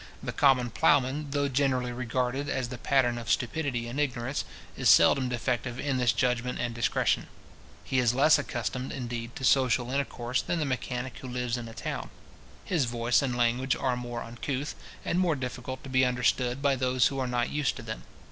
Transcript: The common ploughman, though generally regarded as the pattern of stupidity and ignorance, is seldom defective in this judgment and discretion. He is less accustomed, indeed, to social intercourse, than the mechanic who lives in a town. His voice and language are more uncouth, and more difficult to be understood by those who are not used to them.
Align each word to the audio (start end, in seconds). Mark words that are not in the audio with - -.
The 0.23 0.31
common 0.33 0.71
ploughman, 0.71 1.29
though 1.29 1.47
generally 1.47 1.91
regarded 1.91 2.49
as 2.49 2.69
the 2.69 2.79
pattern 2.79 3.19
of 3.19 3.29
stupidity 3.29 3.87
and 3.87 3.99
ignorance, 3.99 4.45
is 4.75 4.89
seldom 4.89 5.29
defective 5.29 5.79
in 5.79 5.97
this 5.97 6.11
judgment 6.11 6.57
and 6.57 6.73
discretion. 6.73 7.27
He 7.83 7.99
is 7.99 8.15
less 8.15 8.39
accustomed, 8.39 8.91
indeed, 8.91 9.35
to 9.35 9.43
social 9.43 9.91
intercourse, 9.91 10.41
than 10.41 10.57
the 10.57 10.65
mechanic 10.65 11.19
who 11.19 11.27
lives 11.27 11.55
in 11.55 11.67
a 11.67 11.75
town. 11.75 12.09
His 12.65 12.85
voice 12.85 13.21
and 13.21 13.37
language 13.37 13.75
are 13.75 13.95
more 13.95 14.23
uncouth, 14.23 14.73
and 15.05 15.19
more 15.19 15.35
difficult 15.35 15.83
to 15.83 15.89
be 15.91 16.03
understood 16.03 16.63
by 16.63 16.75
those 16.75 17.05
who 17.09 17.19
are 17.19 17.27
not 17.27 17.51
used 17.51 17.75
to 17.75 17.83
them. 17.83 18.01